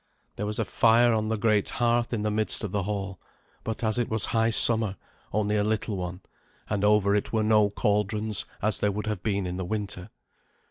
There 0.35 0.47
was 0.47 0.57
a 0.57 0.65
fire 0.65 1.13
on 1.13 1.27
the 1.27 1.37
great 1.37 1.69
hearth 1.69 2.11
in 2.11 2.23
the 2.23 2.31
midst 2.31 2.63
of 2.63 2.71
the 2.71 2.81
hall; 2.81 3.21
but 3.63 3.83
as 3.83 3.99
it 3.99 4.09
was 4.09 4.25
high 4.25 4.49
summer, 4.49 4.95
only 5.31 5.55
a 5.55 5.63
little 5.63 5.95
one, 5.95 6.21
and 6.67 6.83
over 6.83 7.13
it 7.13 7.31
were 7.31 7.43
no 7.43 7.69
cauldrons, 7.69 8.45
as 8.63 8.79
there 8.79 8.91
would 8.91 9.05
have 9.05 9.21
been 9.21 9.45
in 9.45 9.57
the 9.57 9.63
winter. 9.65 10.09